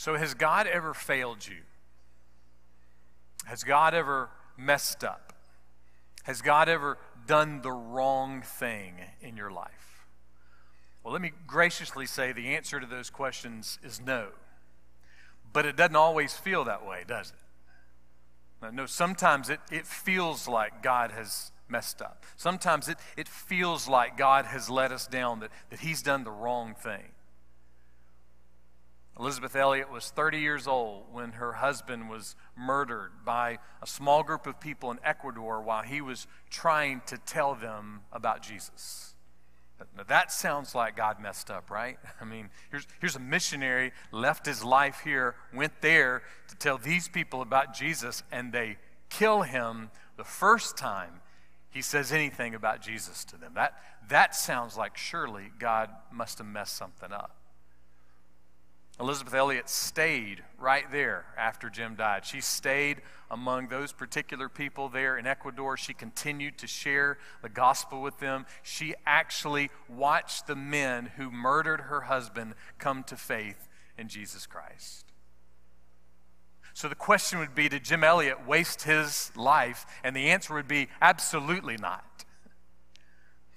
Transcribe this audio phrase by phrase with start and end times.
[0.00, 1.58] So, has God ever failed you?
[3.44, 5.34] Has God ever messed up?
[6.22, 6.96] Has God ever
[7.26, 10.06] done the wrong thing in your life?
[11.04, 14.28] Well, let me graciously say the answer to those questions is no.
[15.52, 17.34] But it doesn't always feel that way, does
[18.62, 18.72] it?
[18.72, 22.24] No, sometimes it, it feels like God has messed up.
[22.38, 26.30] Sometimes it, it feels like God has let us down, that, that He's done the
[26.30, 27.10] wrong thing.
[29.20, 34.46] Elisabeth Elliot was 30 years old when her husband was murdered by a small group
[34.46, 39.14] of people in Ecuador while he was trying to tell them about Jesus.
[39.94, 41.98] Now that sounds like God messed up, right?
[42.20, 47.06] I mean, here's, here's a missionary, left his life here, went there to tell these
[47.06, 48.78] people about Jesus, and they
[49.10, 51.20] kill him the first time
[51.68, 53.52] he says anything about Jesus to them.
[53.54, 53.74] That,
[54.08, 57.36] that sounds like surely God must have messed something up.
[59.00, 62.26] Elisabeth Elliot stayed right there after Jim died.
[62.26, 65.78] She stayed among those particular people there in Ecuador.
[65.78, 68.44] She continued to share the gospel with them.
[68.62, 75.06] She actually watched the men who murdered her husband come to faith in Jesus Christ.
[76.74, 79.86] So the question would be Did Jim Elliot waste his life?
[80.04, 82.26] And the answer would be absolutely not.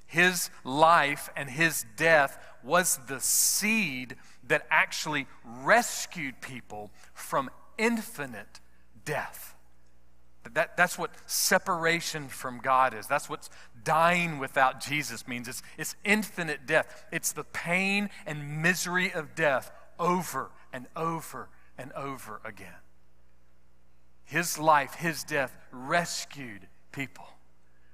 [0.05, 4.15] His life and his death was the seed
[4.47, 8.59] that actually rescued people from infinite
[9.05, 9.55] death.
[10.53, 13.07] That, that's what separation from God is.
[13.07, 13.47] That's what
[13.83, 15.47] dying without Jesus means.
[15.47, 17.05] It's, it's infinite death.
[17.11, 21.47] It's the pain and misery of death over and over
[21.77, 22.73] and over again.
[24.25, 27.27] His life, his death rescued people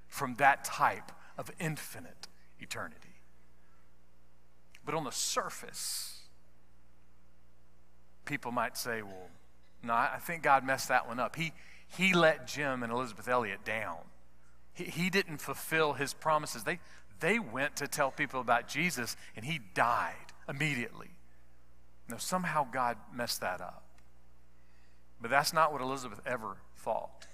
[0.07, 2.27] from that type of infinite
[2.59, 2.95] eternity.
[4.85, 6.18] But on the surface,
[8.29, 9.27] people might say, well,
[9.83, 11.35] no, I think God messed that one up.
[11.35, 11.51] He,
[11.97, 13.97] he let Jim and Elisabeth Elliot down.
[14.73, 16.63] He, he didn't fulfill his promises.
[16.63, 16.79] They,
[17.19, 20.13] they went to tell people about Jesus, and he died
[20.47, 21.09] immediately.
[22.07, 23.83] Now, somehow God messed that up.
[25.19, 27.27] But that's not what Elisabeth ever thought.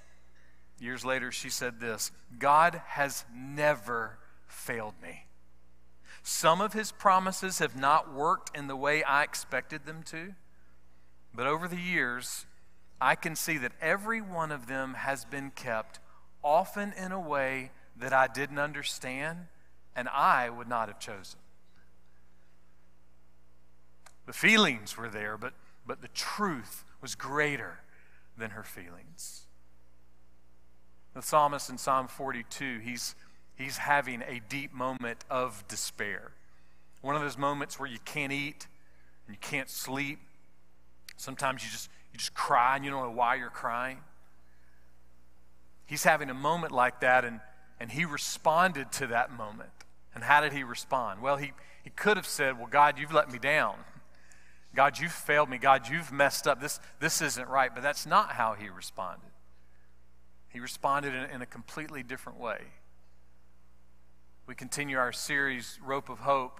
[0.79, 4.17] Years later, she said this God has never
[4.47, 5.25] failed me.
[6.23, 10.33] Some of his promises have not worked in the way I expected them to.
[11.35, 12.45] But over the years,
[13.01, 15.99] I can see that every one of them has been kept,
[16.43, 19.47] often in a way that I didn't understand
[19.95, 21.39] and I would not have chosen.
[24.25, 25.53] The feelings were there, but,
[25.85, 27.79] but the truth was greater
[28.37, 29.43] than her feelings.
[31.13, 33.15] The psalmist in Psalm 42, he's,
[33.55, 36.31] he's having a deep moment of despair.
[37.01, 38.67] One of those moments where you can't eat
[39.27, 40.19] and you can't sleep
[41.17, 43.99] Sometimes you just, you just cry and you don't know why you're crying.
[45.85, 47.41] He's having a moment like that, and,
[47.79, 49.69] and he responded to that moment.
[50.13, 51.21] And how did he respond?
[51.21, 51.51] Well, he,
[51.83, 53.75] he could have said, Well, God, you've let me down.
[54.73, 55.57] God, you've failed me.
[55.57, 56.59] God, you've messed up.
[56.59, 57.73] This, this isn't right.
[57.73, 59.29] But that's not how he responded.
[60.49, 62.59] He responded in, in a completely different way.
[64.47, 66.59] We continue our series, Rope of Hope,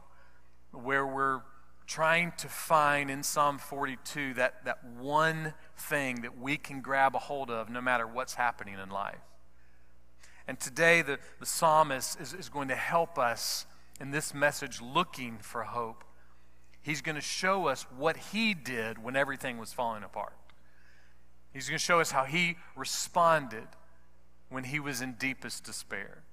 [0.71, 1.41] where we're
[1.87, 7.19] trying to find in Psalm 42 that, that one thing that we can grab a
[7.19, 9.19] hold of no matter what's happening in life.
[10.47, 13.65] And today, the, the psalmist is, is going to help us
[13.99, 16.03] in this message looking for hope.
[16.81, 20.33] He's going to show us what he did when everything was falling apart.
[21.51, 23.67] He's going to show us how he responded
[24.49, 26.23] when he was in deepest despair.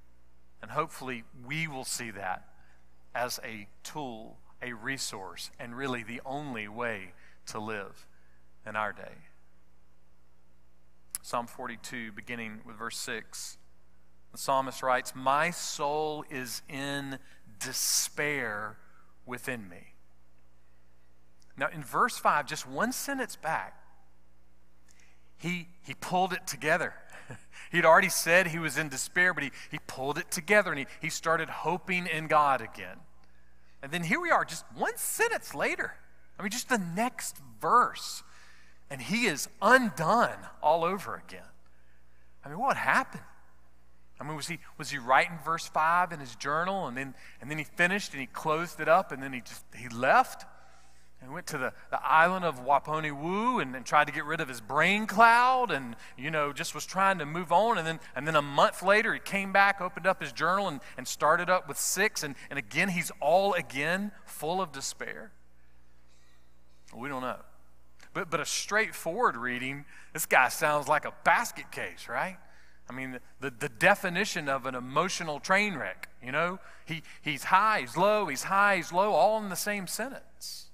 [0.60, 2.48] And hopefully, we will see that
[3.14, 7.12] as a tool a resource and really the only way
[7.46, 8.06] to live
[8.66, 9.14] in our day.
[11.22, 13.58] Psalm 42, beginning with verse 6,
[14.32, 17.18] the psalmist writes, My soul is in
[17.60, 18.76] despair
[19.26, 19.94] within me.
[21.56, 23.78] Now, in verse 5, just one sentence back,
[25.36, 26.94] he, he pulled it together.
[27.72, 30.86] He'd already said he was in despair, but he, he pulled it together and he,
[31.00, 32.96] he started hoping in God again.
[33.82, 35.94] And then here we are, just one sentence later.
[36.38, 38.22] I mean, just the next verse.
[38.90, 41.42] And he is undone all over again.
[42.44, 43.22] I mean, what happened?
[44.20, 47.50] I mean, was he, was he writing verse 5 in his journal and then, and
[47.50, 50.44] then he finished and he closed it up and then he just he left?
[51.22, 54.48] And went to the, the island of Waponi and, and tried to get rid of
[54.48, 57.78] his brain cloud and, you know, just was trying to move on.
[57.78, 60.80] And then, and then a month later, he came back, opened up his journal, and,
[60.96, 62.22] and started up with six.
[62.24, 65.30] And, and again, he's all again full of despair.
[66.94, 67.38] We don't know.
[68.12, 72.36] But, but a straightforward reading, this guy sounds like a basket case, right?
[72.90, 76.58] I mean, the, the definition of an emotional train wreck, you know?
[76.84, 80.66] He, he's high, he's low, he's high, he's low, all in the same sentence.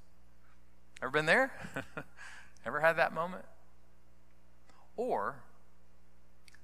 [1.02, 1.52] Ever been there?
[2.66, 3.44] Ever had that moment?
[4.96, 5.36] Or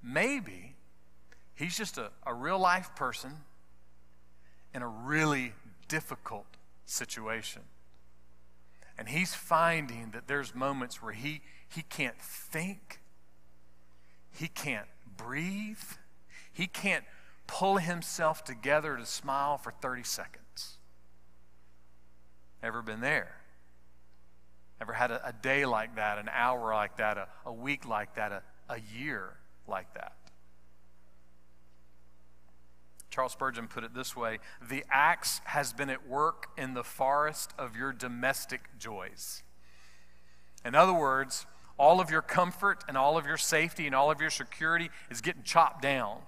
[0.03, 0.75] maybe
[1.55, 3.33] he's just a, a real life person
[4.75, 5.53] in a really
[5.89, 6.47] difficult
[6.85, 7.63] situation.
[8.99, 13.01] And he's finding that there's moments where he, he can't think,
[14.33, 15.79] he can't breathe,
[16.53, 17.05] he can't
[17.47, 20.79] pull himself together to smile for 30 seconds.
[22.63, 23.37] Ever been there?
[24.81, 28.17] Ever had a, a day like that, an hour like that, a, a week like
[28.17, 29.35] that, a, a year
[29.67, 30.13] like that?
[33.15, 37.55] Charles Spurgeon put it this way The axe has been at work in the forest
[37.57, 39.45] of your domestic joys.
[40.65, 41.47] In other words,
[41.79, 45.21] all of your comfort and all of your safety and all of your security is
[45.21, 46.19] getting chopped down.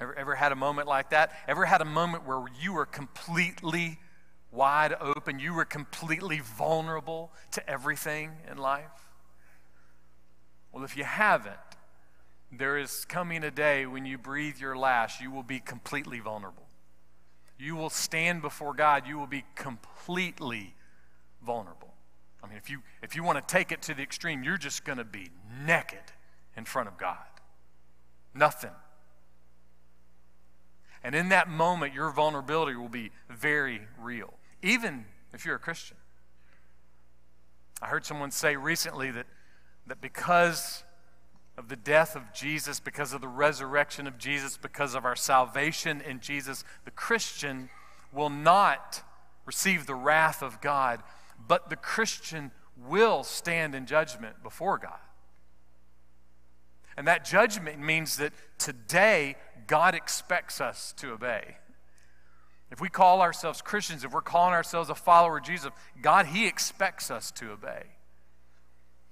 [0.00, 1.30] Ever, ever had a moment like that?
[1.46, 3.98] Ever had a moment where you were completely
[4.52, 5.38] wide open?
[5.38, 9.10] You were completely vulnerable to everything in life?
[10.72, 11.56] Well, if you haven't,
[12.52, 16.66] there is coming a day when you breathe your last, you will be completely vulnerable.
[17.58, 20.74] You will stand before God, you will be completely
[21.44, 21.94] vulnerable.
[22.42, 24.84] I mean, if you, if you want to take it to the extreme, you're just
[24.84, 25.30] going to be
[25.66, 25.98] naked
[26.56, 27.18] in front of God.
[28.34, 28.70] Nothing.
[31.02, 35.96] And in that moment, your vulnerability will be very real, even if you're a Christian.
[37.82, 39.26] I heard someone say recently that,
[39.86, 40.84] that because
[41.56, 46.00] of the death of Jesus, because of the resurrection of Jesus, because of our salvation
[46.00, 47.70] in Jesus, the Christian
[48.12, 49.02] will not
[49.46, 51.02] receive the wrath of God,
[51.46, 54.98] but the Christian will stand in judgment before God.
[56.96, 59.36] And that judgment means that today
[59.66, 61.56] God expects us to obey.
[62.70, 65.70] If we call ourselves Christians, if we're calling ourselves a follower of Jesus,
[66.00, 67.84] God, He expects us to obey.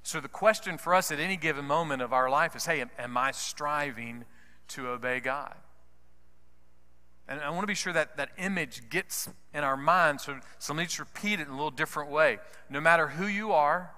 [0.02, 3.16] So the question for us at any given moment of our life is hey, am,
[3.16, 4.24] I striving
[4.68, 5.54] to obey God?
[7.28, 10.72] And I want to be sure that that image gets in our mind, so, so
[10.72, 12.38] let me just repeat it in a little different way.
[12.70, 13.90] No matter who you are,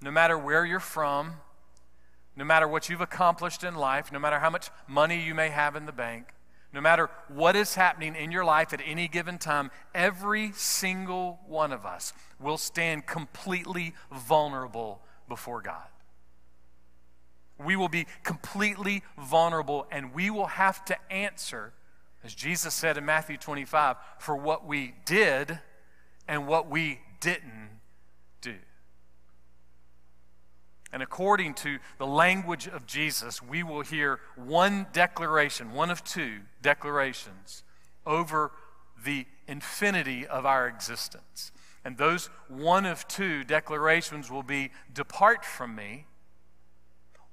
[0.00, 1.40] no matter where you're from,
[2.36, 5.74] no matter what you've accomplished in life, no matter how much money you may have
[5.74, 6.26] in the bank,
[6.76, 11.72] no matter what is happening in your life at any given time, every single one
[11.72, 15.86] of us will stand completely vulnerable before God.
[17.58, 21.72] We will be completely vulnerable and we will have to answer,
[22.22, 25.58] as Jesus said in Matthew 25, for what we did
[26.28, 27.70] and what we didn't
[28.42, 28.56] do.
[30.96, 36.38] And according to the language of Jesus, we will hear one declaration, one of two
[36.62, 37.64] declarations
[38.06, 38.52] over
[39.04, 41.52] the infinity of our existence.
[41.84, 46.06] And those one of two declarations will be Depart from me,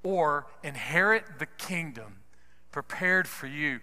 [0.04, 2.18] or inherit the kingdom
[2.74, 3.80] prepared for you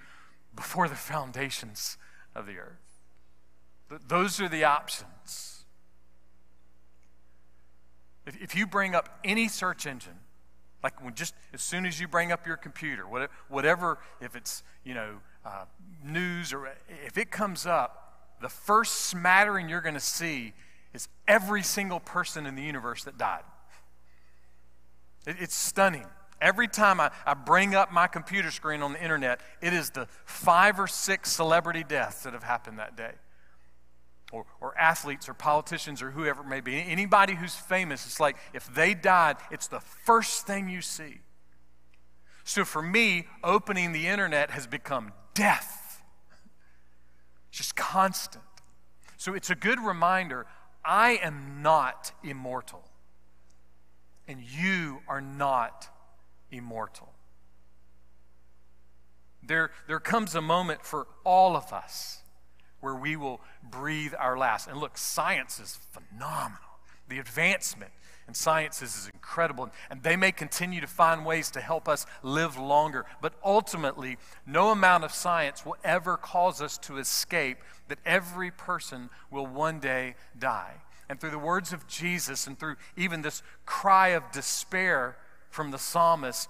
[0.54, 1.96] before the foundations
[2.34, 3.00] of the earth.
[4.06, 5.49] Those are the options.
[8.40, 10.18] If you bring up any search engine,
[10.82, 13.04] like when just as soon as you bring up your computer,
[13.48, 15.64] whatever, if it's you know uh,
[16.04, 16.70] news or
[17.06, 20.54] if it comes up, the first smattering you're going to see
[20.94, 23.42] is every single person in the universe that died.
[25.26, 26.06] It, it's stunning.
[26.40, 30.08] Every time I, I bring up my computer screen on the internet, it is the
[30.24, 33.12] five or six celebrity deaths that have happened that day.
[34.32, 36.78] Or, or athletes or politicians or whoever it may be.
[36.78, 41.18] Anybody who's famous, it's like if they died, it's the first thing you see.
[42.44, 45.80] So for me, opening the internet has become death
[47.50, 48.44] just constant.
[49.16, 50.46] So it's a good reminder
[50.84, 52.88] I am not immortal,
[54.26, 55.88] and you are not
[56.50, 57.12] immortal.
[59.42, 62.19] There, there comes a moment for all of us
[62.80, 64.68] where we will breathe our last.
[64.68, 66.58] And look, science is phenomenal.
[67.08, 67.92] The advancement
[68.26, 72.56] and sciences is incredible, and they may continue to find ways to help us live
[72.56, 73.04] longer.
[73.20, 77.58] But ultimately, no amount of science will ever cause us to escape
[77.88, 80.74] that every person will one day die.
[81.08, 85.16] And through the words of Jesus and through even this cry of despair
[85.50, 86.48] from the psalmist,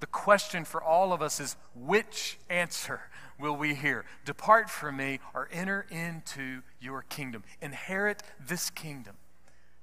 [0.00, 3.02] the question for all of us is which answer
[3.38, 4.04] will we hear?
[4.24, 7.44] Depart from me or enter into your kingdom.
[7.60, 9.16] Inherit this kingdom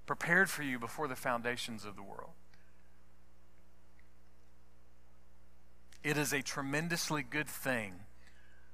[0.06, 2.32] prepared for you before the foundations of the world.
[6.04, 7.94] It is a tremendously good thing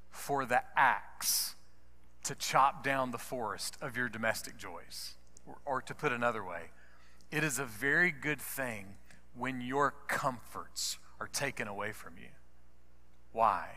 [0.09, 1.55] for the axe
[2.23, 5.15] to chop down the forest of your domestic joys.
[5.45, 6.71] Or, or, to put another way,
[7.31, 8.95] it is a very good thing
[9.35, 12.29] when your comforts are taken away from you.
[13.31, 13.67] Why?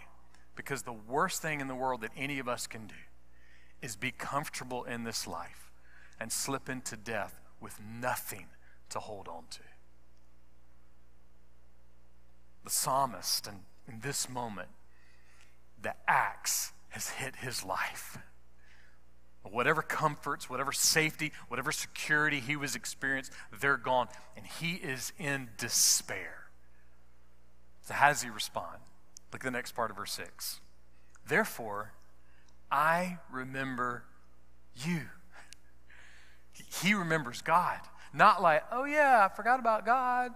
[0.58, 2.94] Because the worst thing in the world that any of us can do
[3.80, 5.70] is be comfortable in this life
[6.18, 8.46] and slip into death with nothing
[8.90, 9.60] to hold on to.
[12.64, 14.70] The psalmist, and in this moment,
[15.80, 18.18] the axe has hit his life.
[19.44, 24.08] Whatever comforts, whatever safety, whatever security he was experiencing, they're gone.
[24.36, 26.48] And he is in despair.
[27.82, 28.78] So, how does he respond?
[29.32, 30.60] Look at the next part of verse 6.
[31.26, 31.92] Therefore,
[32.70, 34.04] I remember
[34.76, 35.02] you.
[36.82, 37.80] He remembers God.
[38.12, 40.32] Not like, oh yeah, I forgot about God.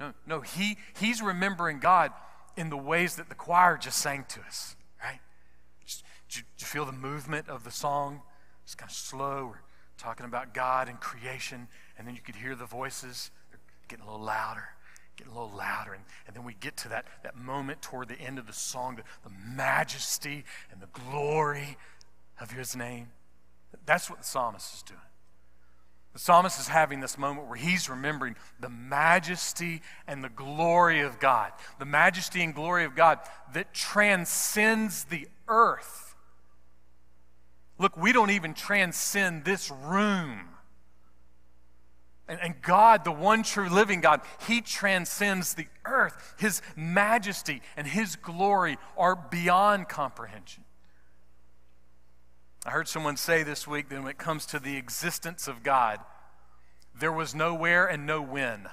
[0.00, 2.12] No, no, he, he's remembering God
[2.56, 5.20] in the ways that the choir just sang to us, right?
[6.28, 8.22] Did, you, you feel the movement of the song?
[8.64, 9.46] It's kind of slow.
[9.52, 9.60] We're
[9.98, 13.30] talking about God and creation, and then you could hear the voices.
[13.88, 14.70] Getting a little louder,
[15.26, 15.92] a little louder.
[15.92, 18.96] And, and then we get to that, that moment toward the end of the song,
[18.96, 21.76] the, the majesty and the glory
[22.40, 23.08] of his name.
[23.86, 25.00] That's what the psalmist is doing.
[26.12, 31.18] The psalmist is having this moment where he's remembering the majesty and the glory of
[31.18, 33.18] God, the majesty and glory of God
[33.54, 36.14] that transcends the earth.
[37.78, 40.50] Look, we don't even transcend this room.
[42.32, 46.34] And, and, God, the one true living God, He transcends the earth.
[46.38, 50.64] His majesty and His glory are beyond comprehension.
[52.64, 55.98] I heard someone say this week that when it comes to the existence of God,
[56.98, 58.66] there was no where and no when.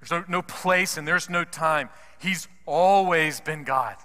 [0.00, 1.88] There's no, no place and there's no time.
[2.18, 3.96] He's always been God.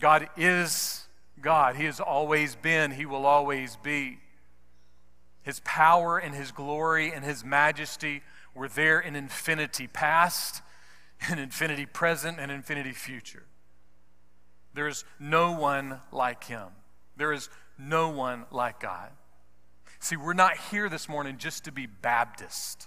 [0.00, 1.06] God is
[1.42, 1.76] God.
[1.76, 4.20] He has always been, He will always be.
[5.50, 8.22] His power and His glory and His majesty
[8.54, 10.62] were there in infinity past,
[11.28, 13.42] in infinity present, and infinity future.
[14.74, 16.68] There is no one like him.
[17.16, 19.10] There is no one like God.
[19.98, 22.86] See, we're not here this morning just to be Baptist.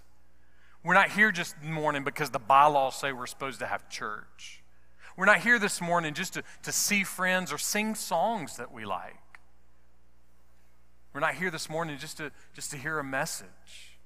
[0.85, 4.63] We're not here just morning because the bylaws say we're supposed to have church.
[5.17, 8.85] We're not here this morning just to, to see friends or sing songs that we
[8.85, 9.17] like.
[11.13, 13.97] We're not here this morning just to, just to hear a message.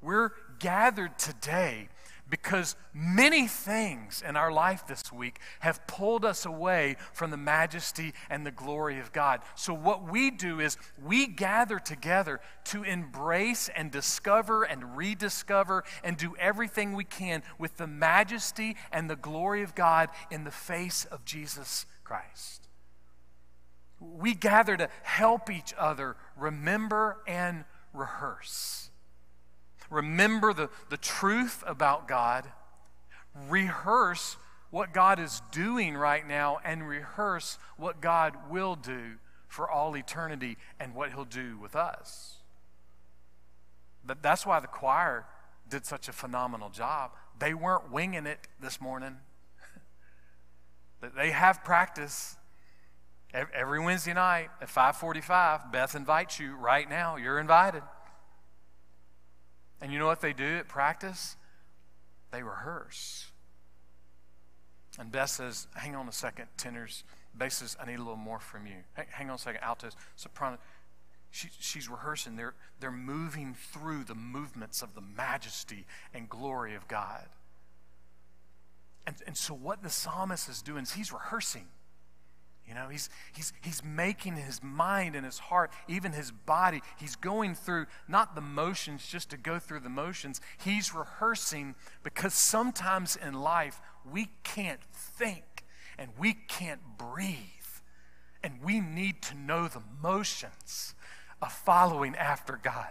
[0.00, 1.88] We're gathered today
[2.28, 8.12] because many things in our life this week have pulled us away from the majesty
[8.28, 9.40] and the glory of God.
[9.54, 16.16] So, what we do is we gather together to embrace and discover and rediscover and
[16.16, 21.04] do everything we can with the majesty and the glory of God in the face
[21.04, 22.65] of Jesus Christ.
[24.00, 28.90] We gather to help each other remember and rehearse
[29.90, 32.46] remember the, the truth about God,
[33.48, 34.36] rehearse
[34.70, 39.14] what God is doing right now, and rehearse what God will do
[39.48, 42.38] for all eternity and what He'll do with us.
[44.04, 45.26] But that's why the choir
[45.68, 47.12] did such a phenomenal job.
[47.38, 49.16] They weren't winging it this morning.
[51.16, 52.36] they have practice
[53.54, 55.70] every Wednesday night at 5:45.
[55.70, 57.16] Beth invites you right now.
[57.16, 57.82] You're invited.
[59.80, 61.36] And you know what they do at practice?
[62.30, 63.30] They rehearse.
[64.98, 67.04] And Beth says, Hang on a second, tenors.
[67.34, 67.76] basses.
[67.80, 68.76] I need a little more from you.
[68.94, 70.58] Hang, on a second, altos, soprano.
[71.30, 72.36] She, she's rehearsing.
[72.36, 77.26] They're, they're moving through the movements of the majesty and glory of God.
[79.06, 81.66] And, and so, what the psalmist is doing is he's rehearsing.
[82.68, 87.14] You know, he's, he's, he's making his mind and his heart, even his body, he's
[87.14, 90.40] going through not the motions just to go through the motions.
[90.64, 93.80] He's rehearsing because sometimes in life
[94.10, 95.64] we can't think
[95.96, 97.36] and we can't breathe.
[98.42, 100.94] And we need to know the motions
[101.40, 102.90] of following after God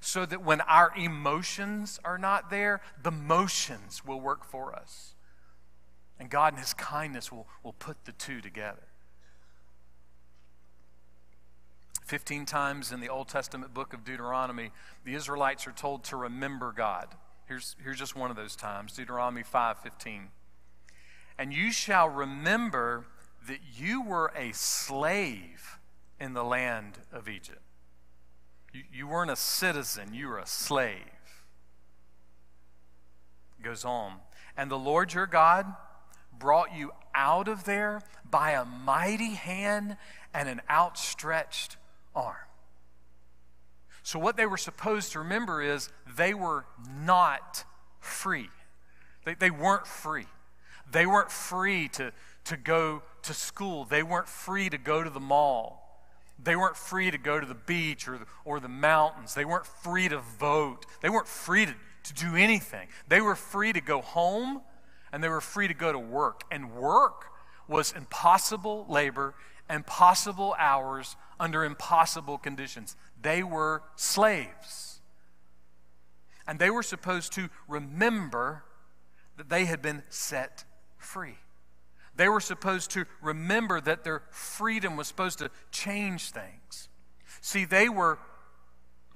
[0.00, 5.14] so that when our emotions are not there, the motions will work for us.
[6.18, 8.89] And God, in His kindness, will, will put the two together.
[12.10, 14.72] 15 times in the Old Testament book of Deuteronomy,
[15.04, 17.06] the Israelites are told to remember God.
[17.46, 20.30] Here's, here's just one of those times Deuteronomy 5:15.
[21.38, 23.06] And you shall remember
[23.46, 25.78] that you were a slave
[26.18, 27.62] in the land of Egypt.
[28.72, 31.44] You, you weren't a citizen, you were a slave.
[33.60, 34.14] It goes on.
[34.56, 35.76] And the Lord your God
[36.36, 39.96] brought you out of there by a mighty hand
[40.34, 41.76] and an outstretched
[42.14, 42.36] arm.
[44.02, 46.64] So, what they were supposed to remember is they were
[47.04, 47.64] not
[48.00, 48.48] free.
[49.24, 50.26] They, they weren't free.
[50.90, 52.12] They weren't free to,
[52.44, 53.84] to go to school.
[53.84, 55.80] They weren't free to go to the mall.
[56.42, 59.34] They weren't free to go to the beach or the, or the mountains.
[59.34, 60.86] They weren't free to vote.
[61.02, 61.74] They weren't free to,
[62.04, 62.88] to do anything.
[63.08, 64.62] They were free to go home
[65.12, 66.44] and they were free to go to work.
[66.50, 67.26] And work
[67.68, 69.34] was impossible labor,
[69.68, 72.94] impossible hours, under impossible conditions.
[73.20, 75.00] They were slaves.
[76.46, 78.64] And they were supposed to remember
[79.36, 80.64] that they had been set
[80.98, 81.38] free.
[82.14, 86.88] They were supposed to remember that their freedom was supposed to change things.
[87.40, 88.18] See, they were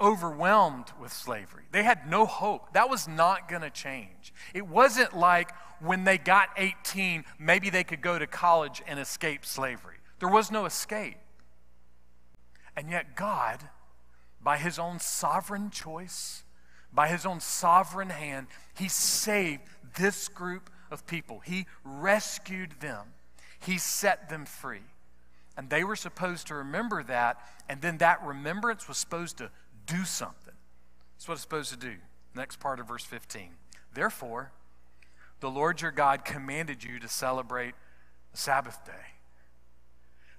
[0.01, 1.65] overwhelmed with slavery.
[1.71, 2.73] They had no hope.
[2.73, 4.33] That was not going to change.
[4.55, 5.51] It wasn't like
[5.81, 9.97] when they got 18, maybe they could go to college and escape slavery.
[10.21, 11.17] There was no escape.
[12.77, 13.61] And yet, God,
[14.43, 16.43] by His own sovereign choice,
[16.93, 19.63] by His own sovereign hand, He saved
[19.97, 21.41] this group of people.
[21.41, 23.07] He rescued them,
[23.61, 24.83] He set them free.
[25.57, 27.39] And they were supposed to remember that,
[27.69, 29.51] and then that remembrance was supposed to
[29.87, 30.55] do something.
[31.15, 31.95] That's what it's supposed to do.
[32.35, 33.51] Next part of verse 15.
[33.93, 34.51] Therefore,
[35.41, 37.75] the Lord your God commanded you to celebrate
[38.33, 39.14] the Sabbath day.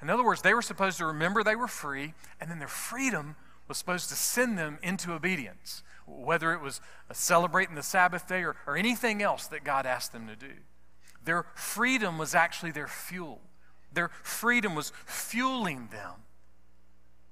[0.05, 3.35] In other words, they were supposed to remember they were free, and then their freedom
[3.67, 6.81] was supposed to send them into obedience whether it was
[7.12, 10.53] celebrating the Sabbath day or, or anything else that God asked them to do.
[11.24, 13.41] Their freedom was actually their fuel.
[13.91, 16.12] Their freedom was fueling them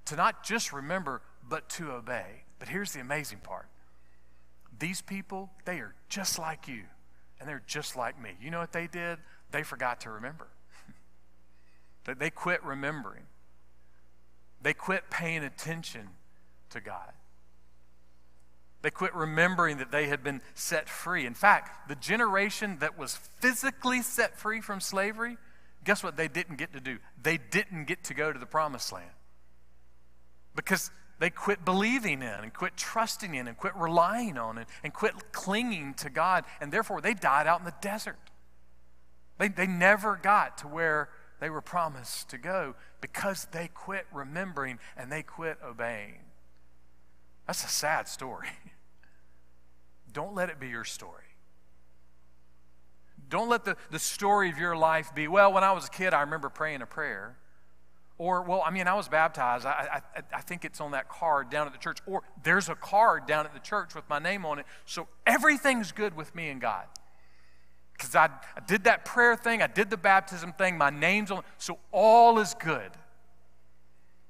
[0.06, 2.46] to not just remember, but to obey.
[2.58, 3.68] But here's the amazing part
[4.80, 6.82] these people, they are just like you,
[7.40, 8.32] and they're just like me.
[8.42, 9.20] You know what they did?
[9.52, 10.48] They forgot to remember.
[12.06, 13.24] They quit remembering,
[14.62, 16.10] they quit paying attention
[16.70, 17.14] to God.
[18.82, 21.26] They quit remembering that they had been set free.
[21.26, 25.38] In fact, the generation that was physically set free from slavery,
[25.86, 26.98] guess what they didn't get to do?
[27.22, 29.10] They didn't get to go to the promised land.
[30.54, 34.94] Because they quit believing in and quit trusting in and quit relying on it and
[34.94, 36.44] quit clinging to God.
[36.60, 38.18] And therefore, they died out in the desert.
[39.38, 41.08] They, they never got to where
[41.44, 46.20] they were promised to go because they quit remembering and they quit obeying.
[47.46, 48.48] That's a sad story.
[50.14, 51.36] Don't let it be your story.
[53.28, 56.14] Don't let the, the story of your life be, well, when I was a kid,
[56.14, 57.36] I remember praying a prayer.
[58.18, 59.66] Or, well, I mean, I was baptized.
[59.66, 61.98] I, I, I think it's on that card down at the church.
[62.06, 64.66] Or there's a card down at the church with my name on it.
[64.86, 66.86] So everything's good with me and God.
[67.94, 71.44] Because I, I did that prayer thing, I did the baptism thing, my name's on
[71.58, 72.92] So all is good.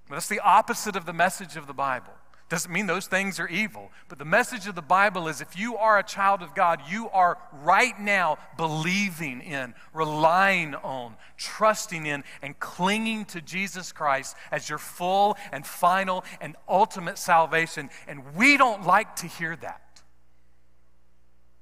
[0.07, 2.13] But that's the opposite of the message of the Bible.
[2.49, 3.89] Doesn't mean those things are evil.
[4.09, 7.09] But the message of the Bible is if you are a child of God, you
[7.09, 14.69] are right now believing in, relying on, trusting in, and clinging to Jesus Christ as
[14.69, 17.89] your full and final and ultimate salvation.
[18.07, 19.82] And we don't like to hear that.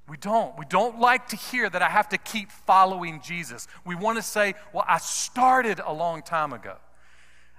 [0.08, 0.58] We don't.
[0.58, 3.68] We don't like to hear that I have to keep following Jesus.
[3.86, 6.76] We want to say, well, I started a long time ago.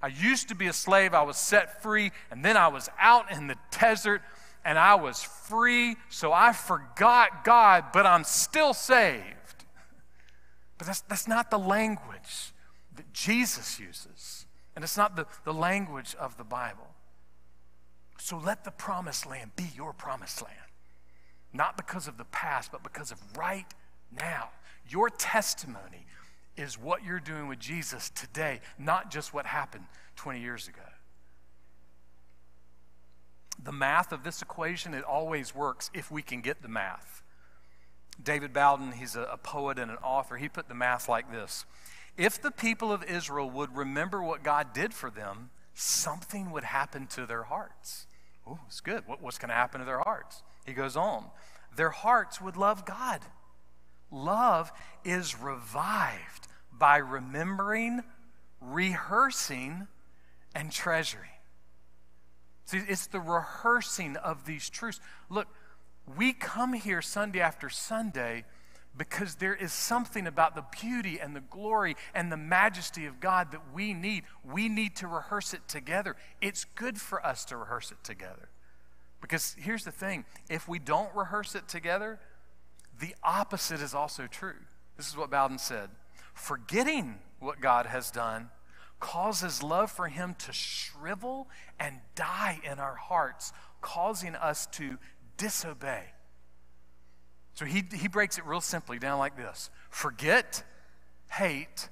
[0.02, 3.32] I used to be a slave, I was set free, and then I was out
[3.32, 4.22] in the desert
[4.66, 9.66] and I was free, so I forgot God, but I'm still saved.
[10.78, 12.54] But that's, that's not the language
[12.96, 16.88] that Jesus uses, and it's not the, the language of the Bible.
[18.18, 20.56] So let the promised land be your promised land,
[21.54, 23.68] not because of the past, but because of right
[24.12, 24.50] now.
[24.90, 26.06] Your testimony
[26.58, 29.86] is what you're doing with Jesus today, not just what happened
[30.16, 30.82] 20 years ago.
[33.64, 37.24] The math of this equation, it always works if we can get the math.
[38.22, 41.66] David Bowden, he's a, a poet and an author, he put the math like this
[42.18, 47.08] If the people of Israel would remember what God did for them, something would happen
[47.08, 48.06] to their hearts.
[48.46, 49.08] Oh, it's good.
[49.08, 50.44] What, what's going to happen to their hearts?
[50.66, 51.26] He goes on.
[51.76, 53.22] Their hearts would love God.
[54.12, 54.72] Love
[55.04, 58.04] is revived by remembering,
[58.62, 59.88] rehearsing,
[60.54, 61.30] and treasuring.
[62.66, 65.00] See, it's the rehearsing of these truths.
[65.30, 65.48] Look,
[66.18, 68.46] we come here Sunday after Sunday
[68.96, 73.52] because there is something about the beauty and the glory and the majesty of God
[73.52, 74.24] that we need.
[74.44, 76.16] We need to rehearse it together.
[76.42, 78.50] It's good for us to rehearse it together.
[79.24, 82.20] Because here's the thing if we don't rehearse it together,
[83.00, 84.60] the opposite is also true.
[84.98, 85.90] This is what Bowden said
[86.34, 88.50] Forgetting what God has done
[89.00, 91.48] causes love for Him to shrivel
[91.80, 94.98] and die in our hearts, causing us to
[95.38, 96.04] disobey.
[97.54, 100.64] So he, he breaks it real simply down like this forget,
[101.32, 101.88] hate,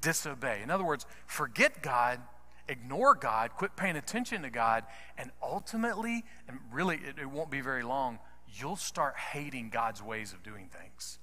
[0.00, 0.60] disobey.
[0.62, 2.20] In other words, forget God,
[2.68, 4.84] ignore God, quit paying attention to God,
[5.18, 8.18] and ultimately, and really it, it won't be very long,
[8.58, 11.18] you'll start hating God's ways of doing things.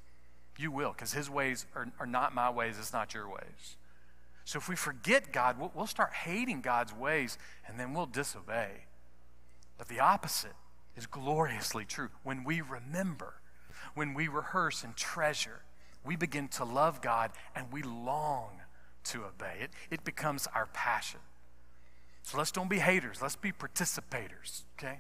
[0.57, 3.77] You will, because his ways are, are not my ways, it's not your ways.
[4.45, 8.85] So if we forget God, we'll, we'll start hating God's ways, and then we'll disobey.
[9.77, 10.53] But the opposite
[10.95, 12.09] is gloriously true.
[12.23, 13.35] When we remember,
[13.95, 15.63] when we rehearse and treasure,
[16.03, 18.61] we begin to love God and we long
[19.05, 19.57] to obey.
[19.61, 21.19] It, it becomes our passion.
[22.23, 24.99] So let's don't be haters, let's be participators, okay?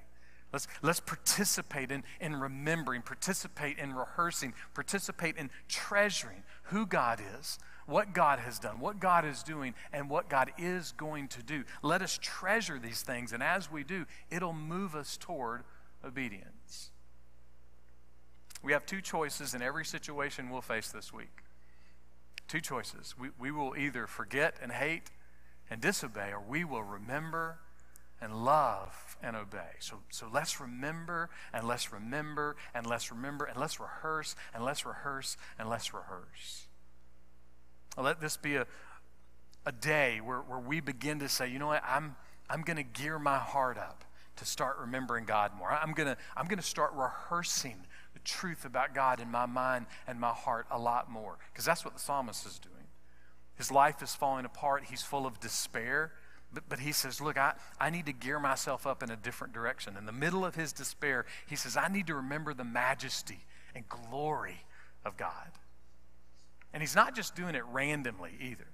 [0.51, 7.57] Let's, let's participate in, in remembering, participate in rehearsing, participate in treasuring who God is,
[7.85, 11.63] what God has done, what God is doing, and what God is going to do.
[11.81, 15.63] Let us treasure these things, and as we do, it'll move us toward
[16.05, 16.91] obedience.
[18.61, 21.43] We have two choices in every situation we'll face this week.
[22.47, 23.15] Two choices.
[23.17, 25.09] We, we will either forget and hate
[25.71, 27.57] and disobey, or we will remember
[28.21, 29.71] and love and obey.
[29.79, 34.85] So, so let's remember and let's remember and let's remember and let's rehearse and let's
[34.85, 36.67] rehearse and let's rehearse.
[37.97, 38.67] Let this be a,
[39.65, 42.15] a day where, where we begin to say, you know what, I'm,
[42.49, 44.03] I'm going to gear my heart up
[44.35, 45.71] to start remembering God more.
[45.71, 49.85] I'm going to I'm going to start rehearsing the truth about God in my mind
[50.07, 52.70] and my heart a lot more because that's what the psalmist is doing.
[53.55, 54.85] His life is falling apart.
[54.89, 56.11] He's full of despair.
[56.53, 59.53] But, but he says, Look, I, I need to gear myself up in a different
[59.53, 59.95] direction.
[59.97, 63.87] In the middle of his despair, he says, I need to remember the majesty and
[63.87, 64.65] glory
[65.05, 65.51] of God.
[66.73, 68.67] And he's not just doing it randomly either,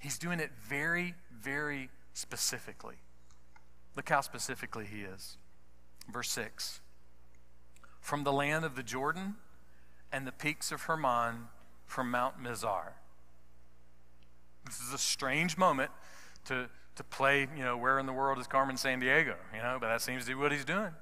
[0.00, 2.96] he's doing it very, very specifically.
[3.94, 5.38] Look how specifically he is.
[6.12, 6.80] Verse 6
[8.00, 9.36] From the land of the Jordan
[10.12, 11.48] and the peaks of Hermon,
[11.86, 12.92] from Mount Mizar.
[14.66, 15.90] This is a strange moment
[16.46, 19.88] to, to play, you know, where in the world is Carmen Sandiego, you know, but
[19.88, 20.92] that seems to be what he's doing.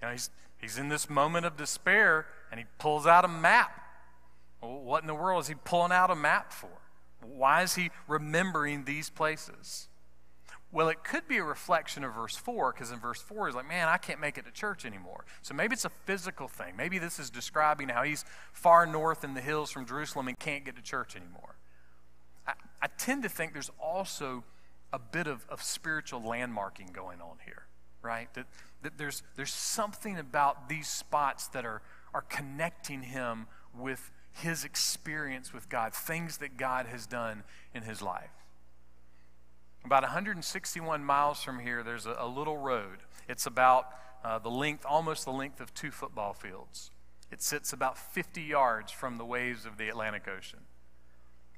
[0.00, 3.82] You know, he's, he's in this moment of despair and he pulls out a map.
[4.60, 6.70] Well, what in the world is he pulling out a map for?
[7.20, 9.88] Why is he remembering these places?
[10.72, 13.68] Well, it could be a reflection of verse 4, because in verse 4, he's like,
[13.68, 15.24] man, I can't make it to church anymore.
[15.40, 16.76] So maybe it's a physical thing.
[16.76, 20.64] Maybe this is describing how he's far north in the hills from Jerusalem and can't
[20.64, 21.56] get to church anymore.
[22.82, 24.44] I, tend to think there's also
[24.92, 27.66] a bit of, of spiritual landmarking going on here,
[28.02, 28.32] right?
[28.34, 28.46] That,
[28.82, 31.82] that there's, there's something about these spots that are,
[32.14, 37.42] are connecting him with his experience with God, things that God has done
[37.74, 38.30] in his life.
[39.84, 42.98] About 161 miles from here, there's a, a little road.
[43.28, 43.88] It's about
[44.24, 46.90] uh, the length, almost the length of two football fields.
[47.30, 50.60] It sits about 50 yards from the waves of the Atlantic Ocean.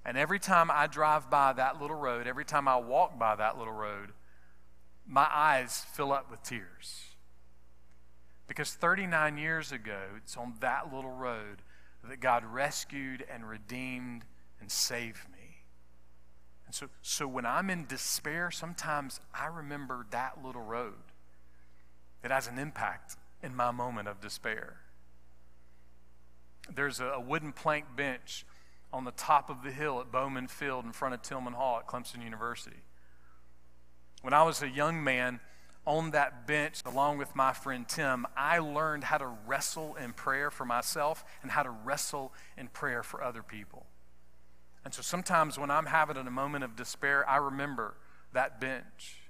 [0.04, 3.58] And every time I drive by that little road, every time I walk by that
[3.58, 4.12] little road,
[5.06, 7.02] my eyes fill up with tears.
[8.46, 11.62] Because 39 years ago, it's on that little road
[12.08, 14.24] that God rescued and redeemed
[14.60, 15.38] and saved me.
[16.66, 20.94] And so, so when I'm in despair, sometimes I remember that little road.
[22.22, 24.80] It has an impact in my moment of despair.
[26.74, 28.44] There's a, a wooden plank bench
[28.92, 31.86] on the top of the hill at Bowman Field in front of Tillman Hall at
[31.86, 32.82] Clemson University.
[34.22, 35.40] When I was a young man,
[35.88, 40.50] on that bench, along with my friend Tim, I learned how to wrestle in prayer
[40.50, 43.86] for myself and how to wrestle in prayer for other people.
[44.84, 47.94] And so sometimes when I'm having a moment of despair, I remember
[48.34, 49.22] that bench.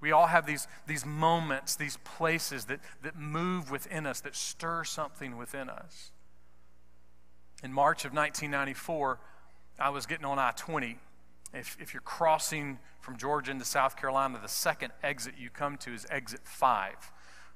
[0.00, 4.84] We all have these, these moments, these places that, that move within us, that stir
[4.84, 6.12] something within us.
[7.64, 9.18] In March of 1994,
[9.80, 10.98] I was getting on I 20
[11.54, 15.94] if, if you're crossing from Georgia into South Carolina, the second exit you come to
[15.94, 17.12] is exit 5.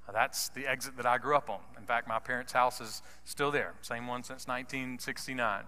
[0.09, 1.61] Uh, that's the exit that I grew up on.
[1.77, 5.65] In fact, my parents' house is still there, same one since 1969.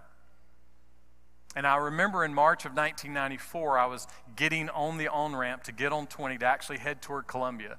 [1.55, 5.71] And I remember in March of 1994, I was getting on the on ramp to
[5.71, 7.77] get on 20 to actually head toward Columbia.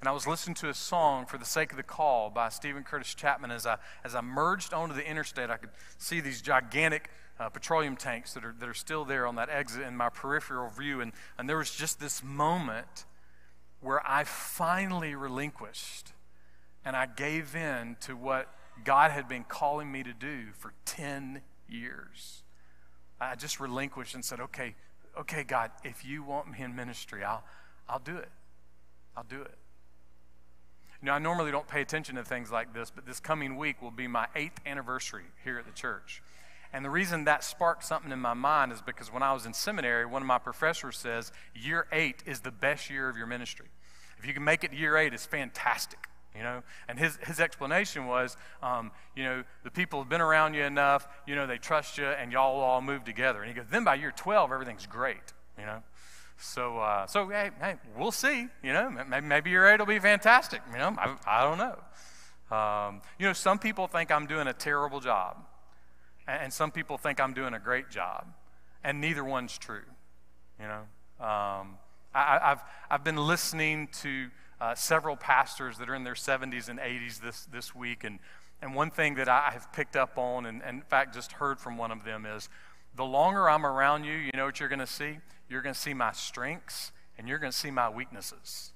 [0.00, 2.84] And I was listening to a song, For the Sake of the Call, by Steven
[2.84, 3.50] Curtis Chapman.
[3.50, 7.96] As I, as I merged onto the interstate, I could see these gigantic uh, petroleum
[7.96, 11.00] tanks that are, that are still there on that exit in my peripheral view.
[11.00, 13.06] And, and there was just this moment
[13.80, 16.12] where I finally relinquished
[16.84, 18.48] and I gave in to what
[18.84, 22.42] God had been calling me to do for 10 years.
[23.20, 24.76] I just relinquished and said, okay,
[25.18, 27.42] okay, God, if you want me in ministry, I'll,
[27.88, 28.28] I'll do it.
[29.16, 29.58] I'll do it.
[31.00, 33.80] You know, I normally don't pay attention to things like this, but this coming week
[33.80, 36.22] will be my eighth anniversary here at the church.
[36.72, 39.54] And the reason that sparked something in my mind is because when I was in
[39.54, 43.66] seminary, one of my professors says, year eight is the best year of your ministry.
[44.18, 46.00] If you can make it to year eight, it's fantastic.
[46.36, 50.54] You know, and his, his explanation was, um, you know, the people have been around
[50.54, 53.40] you enough, you know, they trust you, and y'all all move together.
[53.42, 55.82] And he goes, then by year 12, everything's great, you know.
[56.38, 58.46] So, uh, so hey, hey, we'll see.
[58.62, 60.62] You know, maybe, maybe year eight will be fantastic.
[60.72, 62.56] You know, I, I don't know.
[62.56, 65.36] Um, you know, some people think I'm doing a terrible job,
[66.26, 68.26] and some people think I'm doing a great job,
[68.82, 69.82] and neither one's true.
[70.58, 70.80] You know,
[71.24, 71.76] um,
[72.14, 74.28] I, have I've been listening to
[74.60, 78.04] uh, several pastors that are in their 70s and 80s this, this week.
[78.04, 78.18] And,
[78.60, 81.60] and one thing that I have picked up on, and, and in fact just heard
[81.60, 82.48] from one of them, is
[82.96, 85.18] the longer I'm around you, you know what you're going to see?
[85.48, 88.72] You're going to see my strengths and you're going to see my weaknesses.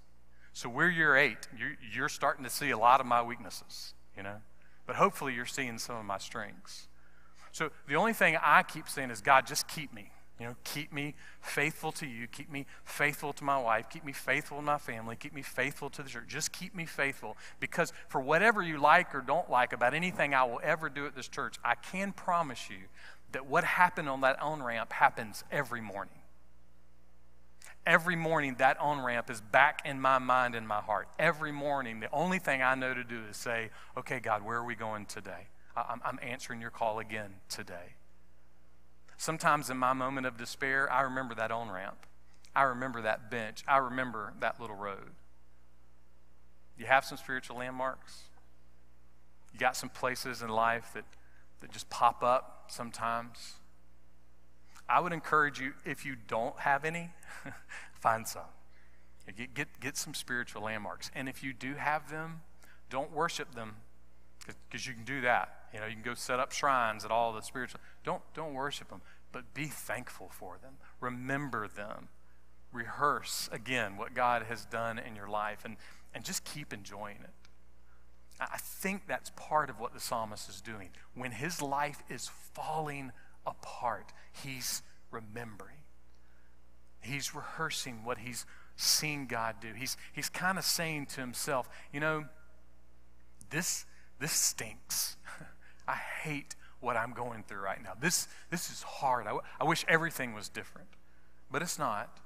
[0.52, 1.48] So we're year eight.
[1.56, 4.36] You're, you're starting to see a lot of my weaknesses, you know?
[4.86, 6.88] But hopefully you're seeing some of my strengths.
[7.52, 10.10] So the only thing I keep saying is, God, just keep me.
[10.40, 12.26] You know, keep me faithful to you.
[12.26, 13.88] Keep me faithful to my wife.
[13.90, 15.14] Keep me faithful to my family.
[15.14, 16.24] Keep me faithful to the church.
[16.26, 17.36] Just keep me faithful.
[17.60, 21.14] Because for whatever you like or don't like about anything I will ever do at
[21.14, 22.88] this church, I can promise you
[23.30, 26.21] that what happened on that on ramp happens every morning.
[27.84, 31.08] Every morning, that on ramp is back in my mind and my heart.
[31.18, 34.64] Every morning, the only thing I know to do is say, okay, God, where are
[34.64, 35.48] we going today?
[35.76, 37.96] I'm, I'm answering your call again today.
[39.16, 42.06] Sometimes in my moment of despair, I remember that on ramp.
[42.54, 43.64] I remember that bench.
[43.66, 45.10] I remember that little road.
[46.78, 48.22] You have some spiritual landmarks.
[49.52, 51.04] You got some places in life that,
[51.60, 53.54] that just pop up sometimes.
[54.88, 57.10] I would encourage you, if you don't have any,
[57.94, 58.42] find some.
[59.36, 61.10] Get, get, get some spiritual landmarks.
[61.14, 62.40] And if you do have them,
[62.90, 63.76] don't worship them
[64.46, 65.66] because you can do that.
[65.72, 67.80] You know, you can go set up shrines at all the spiritual.
[68.04, 70.74] Don't don't worship them, but be thankful for them.
[71.00, 72.08] Remember them.
[72.72, 75.76] Rehearse again what God has done in your life, and
[76.14, 77.30] and just keep enjoying it.
[78.40, 80.90] I think that's part of what the psalmist is doing.
[81.14, 83.12] When his life is falling
[83.46, 84.12] apart,
[84.44, 85.76] he's remembering.
[87.00, 89.72] He's rehearsing what he's seen God do.
[89.76, 92.24] He's, he's kind of saying to himself, you know,
[93.50, 93.86] this,
[94.20, 95.16] this stinks.
[95.88, 97.92] I hate what I'm going through right now.
[98.00, 99.26] This, this is hard.
[99.26, 100.88] I, I wish everything was different,
[101.50, 102.18] but it's not.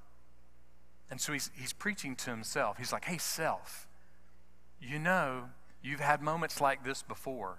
[1.10, 2.78] And so he's, he's preaching to himself.
[2.78, 3.86] He's like, hey, self,
[4.80, 5.50] you know,
[5.82, 7.58] you've had moments like this before.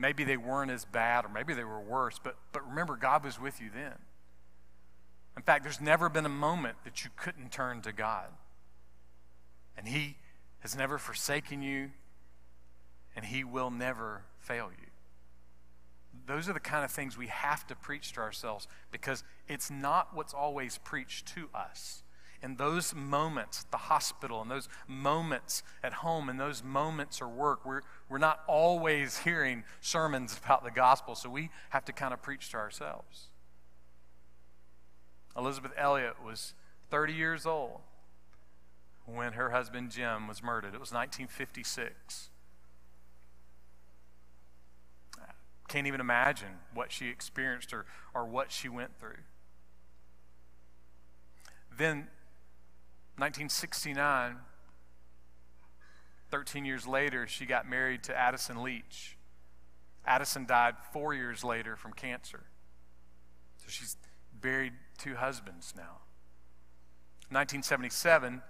[0.00, 3.38] Maybe they weren't as bad, or maybe they were worse, but, but remember, God was
[3.38, 3.92] with you then.
[5.36, 8.28] In fact, there's never been a moment that you couldn't turn to God.
[9.76, 10.16] And He
[10.60, 11.90] has never forsaken you,
[13.14, 14.86] and He will never fail you.
[16.26, 20.14] Those are the kind of things we have to preach to ourselves because it's not
[20.14, 22.04] what's always preached to us.
[22.42, 27.28] In those moments at the hospital, in those moments at home, in those moments or
[27.28, 32.14] work, we're, we're not always hearing sermons about the gospel, so we have to kind
[32.14, 33.26] of preach to ourselves.
[35.36, 36.54] Elisabeth Elliot was
[36.90, 37.80] 30 years old
[39.06, 40.74] when her husband Jim was murdered.
[40.74, 42.30] It was 1956.
[45.70, 49.22] can't even imagine what she experienced or, or what she went through.
[51.78, 52.08] Then,
[53.20, 54.36] 1969,
[56.30, 59.18] 13 years later, she got married to Addison Leitch.
[60.06, 62.44] Addison died four years later from cancer.
[63.58, 63.98] So she's
[64.40, 65.98] buried two husbands now.
[67.28, 68.40] 1977,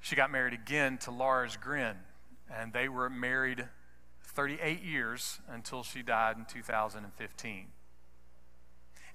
[0.00, 1.96] she got married again to Lars Gren,
[2.50, 3.68] and they were married
[4.24, 7.66] 38 years until she died in 2015.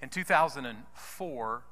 [0.00, 1.62] In 2004,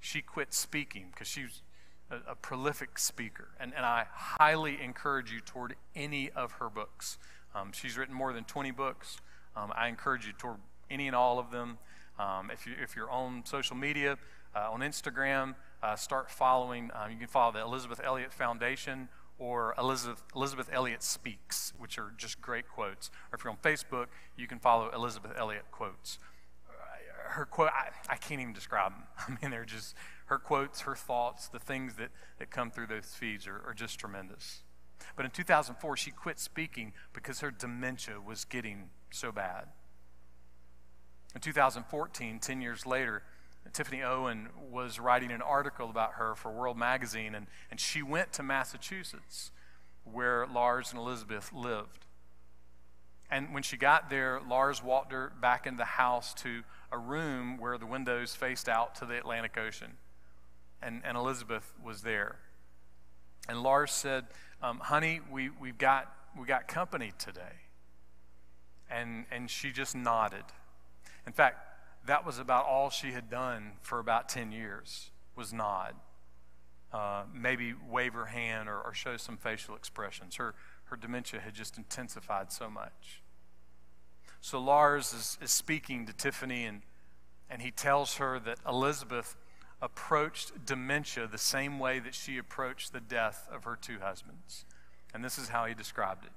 [0.00, 1.62] she quit speaking because she was
[2.10, 7.18] a, a prolific speaker, and, and I highly encourage you toward any of her books.
[7.54, 9.18] Um, she's written more than 20 books.
[9.56, 10.58] Um, I encourage you toward
[10.90, 11.78] any and all of them.
[12.18, 14.18] Um, if, you, if you're on social media,
[14.54, 16.90] uh, on Instagram, uh, start following.
[16.94, 22.12] Um, you can follow the Elisabeth Elliot Foundation or Elisabeth, Elisabeth Elliot Speaks, which are
[22.16, 23.10] just great quotes.
[23.30, 26.18] Or if you're on Facebook, you can follow Elisabeth Elliot Quotes.
[27.28, 29.02] Her quote, I, I can't even describe them.
[29.18, 29.94] I mean, they're just,
[30.26, 33.98] her quotes, her thoughts, the things that, that come through those feeds are, are just
[33.98, 34.62] tremendous.
[35.14, 39.66] But in 2004, she quit speaking because her dementia was getting so bad.
[41.34, 43.22] In 2014, 10 years later,
[43.72, 48.32] Tiffany Owen was writing an article about her for World Magazine, and, and she went
[48.34, 49.50] to Massachusetts,
[50.04, 52.05] where Lars and Elisabeth lived.
[53.30, 56.62] And when she got there, Lars walked her back into the house to
[56.92, 59.92] a room where the windows faced out to the Atlantic Ocean.
[60.80, 62.36] And, and Elisabeth was there.
[63.48, 64.26] And Lars said,
[64.62, 67.64] um, Honey, we, we've got, we got company today.
[68.88, 70.44] And, and she just nodded.
[71.26, 71.58] In fact,
[72.06, 75.94] that was about all she had done for about 10 years was nod
[76.92, 80.54] uh, maybe wave her hand or, or, show some facial expressions her,
[80.86, 83.22] her dementia had just intensified so much
[84.40, 86.82] so lars is, is speaking to tiffany and,
[87.50, 89.36] and he tells her that elisabeth
[89.82, 94.64] approached dementia the same way that she approached the death of her two husbands
[95.12, 96.32] and this is how he described it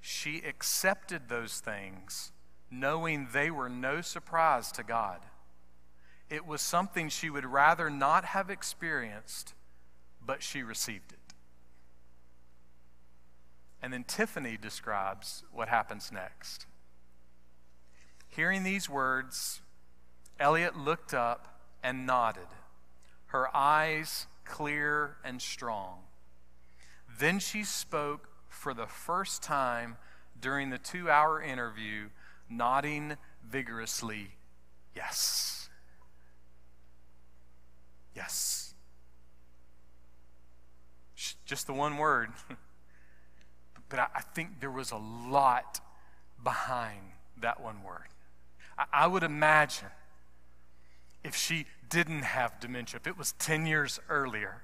[0.00, 2.32] she accepted those things
[2.70, 5.20] knowing they were no surprise to God.
[6.28, 9.54] It was something she would rather not have experienced,
[10.24, 11.18] but she received it.
[13.84, 16.64] And then Tiffany describes what happens next.
[18.28, 19.60] Hearing these words,
[20.40, 22.46] Elliot looked up and nodded,
[23.26, 25.98] her eyes clear and strong.
[27.18, 29.98] Then she spoke for the first time
[30.40, 32.08] during the two hour interview
[32.48, 34.30] nodding vigorously,
[34.96, 35.68] yes.
[38.16, 38.72] Yes.
[41.44, 42.30] Just the one word.
[43.94, 45.80] but I, think there was a lot
[46.42, 48.08] behind that one word.
[48.92, 49.86] I, would imagine
[51.22, 54.62] if she didn't have dementia, if it was 10 years earlier,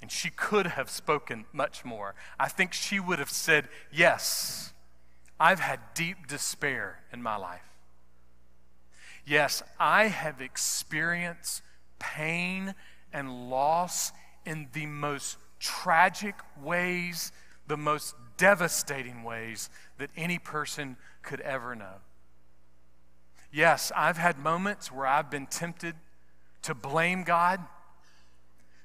[0.00, 4.72] and she could have spoken much more, I think she would have said yes
[5.38, 7.68] I've had deep despair in my life.
[9.26, 11.60] Yes, I have experienced
[11.98, 12.74] pain
[13.12, 14.12] and loss
[14.46, 17.32] in the most tragic ways,
[17.66, 22.00] the most devastating ways that any person could ever know.
[23.52, 25.94] Yes, I've had moments where I've been tempted
[26.62, 27.60] to blame God,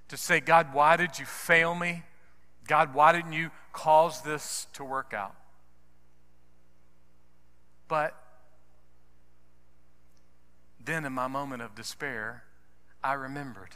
[0.10, 2.04] to say, God, why did you fail me?
[2.68, 5.36] God, why didn't you cause this to work out?
[7.88, 8.14] But
[10.86, 12.44] then, in my moment of despair,
[13.04, 13.76] I remembered.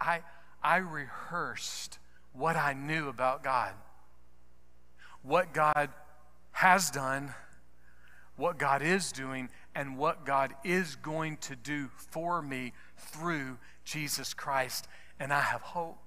[0.00, 0.22] I, I,
[0.60, 2.00] I rehearsed
[2.32, 3.74] what I knew about God,
[5.24, 5.90] what God
[6.52, 7.34] has done,
[8.36, 14.34] what God is doing, and what God is going to do for me through Jesus
[14.34, 14.86] Christ.
[15.18, 15.98] And I have hope.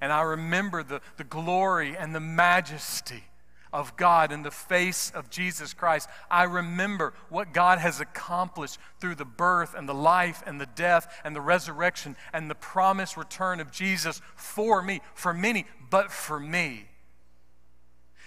[0.00, 3.24] And I remember the, the glory and the majesty
[3.72, 9.16] of God in the face of Jesus Christ, I remember what God has accomplished through
[9.16, 13.60] the birth and the life and the death and the resurrection and the promised return
[13.60, 16.86] of Jesus for me, for many, but for me.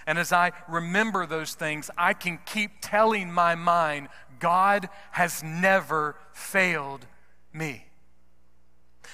[0.07, 4.09] And as I remember those things, I can keep telling my mind,
[4.39, 7.05] God has never failed
[7.53, 7.85] me.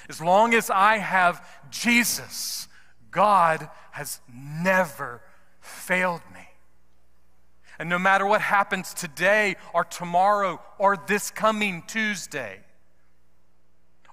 [0.08, 2.68] As long as I have Jesus,
[3.10, 5.22] God has never
[5.60, 6.46] failed me.
[7.78, 12.60] And no matter what happens today or tomorrow or this coming Tuesday,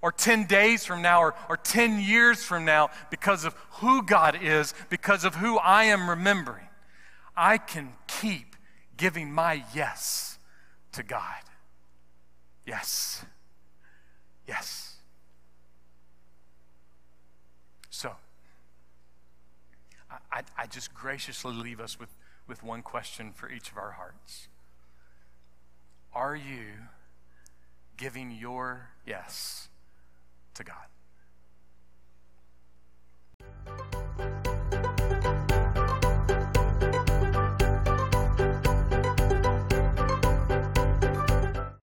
[0.04, 4.38] or 10 days from now or, or 10 years from now, because of who God
[4.44, 6.68] is, because of who I am remembering,
[7.38, 8.58] I can keep
[8.98, 10.38] giving my yes
[10.92, 11.42] to God.
[12.68, 13.24] Yes.
[14.46, 14.98] Yes.
[17.89, 18.12] So,
[20.30, 22.14] I, I just graciously leave us with,
[22.45, 24.49] with one question for each of our hearts.
[26.14, 26.89] Are you
[27.95, 29.70] giving your yes
[30.56, 30.88] to God.